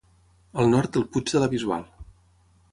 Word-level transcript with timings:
Al 0.63 0.71
nord 0.71 0.91
té 0.95 0.99
el 1.03 1.07
puig 1.17 1.35
de 1.35 1.45
la 1.45 1.53
Bisbal. 1.55 1.87